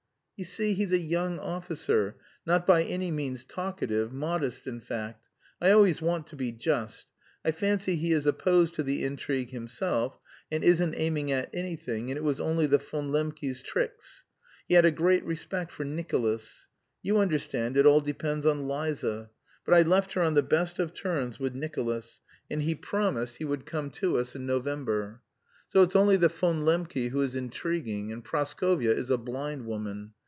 [0.37, 2.15] "You see, he's a young officer,
[2.47, 5.29] not by any means talkative, modest in fact.
[5.61, 7.11] I always want to be just.
[7.45, 10.17] I fancy he is opposed to the intrigue himself,
[10.51, 14.23] and isn't aiming at anything, and it was only the Von Lembke's tricks.
[14.67, 16.67] He had a great respect for Nicolas.
[17.03, 19.29] You understand, it all depends on Liza.
[19.63, 23.45] But I left her on the best of terms with Nicolas, and he promised he
[23.45, 25.21] would come to us in November.
[25.67, 30.13] So it's only the Von Lembke who is intriguing, and Praskovya is a blind woman.